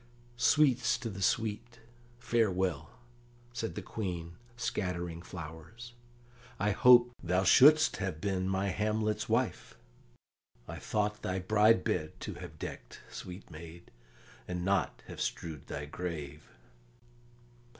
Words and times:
"Sweets 0.37 0.97
to 0.97 1.11
the 1.11 1.21
sweet: 1.21 1.77
farewell!" 2.17 2.89
said 3.53 3.75
the 3.75 3.83
Queen, 3.83 4.31
scattering 4.57 5.21
flowers. 5.21 5.93
"I 6.59 6.71
hoped 6.71 7.13
thou 7.21 7.43
shouldst 7.43 7.97
have 7.97 8.19
been 8.19 8.49
my 8.49 8.69
Hamlet's 8.69 9.29
wife; 9.29 9.77
I 10.67 10.79
thought 10.79 11.21
thy 11.21 11.37
bride 11.37 11.83
bed 11.83 12.19
to 12.21 12.33
have 12.33 12.57
decked, 12.57 13.01
sweet 13.11 13.51
maid, 13.51 13.91
and 14.47 14.65
not 14.65 15.03
have 15.05 15.21
strewed 15.21 15.67
thy 15.67 15.85
grave." 15.85 16.49